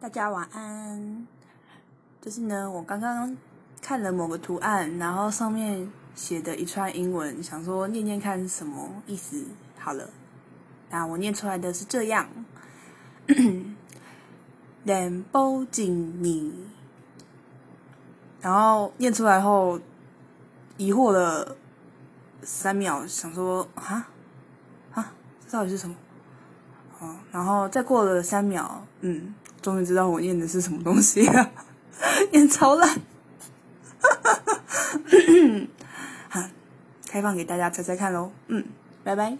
[0.00, 1.26] 大家晚安。
[2.22, 3.36] 就是呢，我刚刚
[3.82, 9.44] 看了某个图案，然后上面写的一串英文，想说念念看是什么意思。
[9.78, 10.08] 好了，
[10.88, 12.26] 那我念出来的是这样：
[14.86, 16.52] Lamborghini。
[18.40, 19.78] 然后念出来后，
[20.78, 21.56] 疑惑了
[22.42, 24.08] 三秒，想说啊
[24.94, 25.12] 啊，
[25.46, 25.94] 这到底是什么？
[27.00, 31.50] 哦，然后再过了三秒，嗯，终于知道我念的是什么东西了，
[32.32, 33.00] 念超烂，
[36.28, 36.50] 哈，
[37.08, 38.64] 开放给大家猜猜看喽，嗯，
[39.04, 39.36] 拜拜。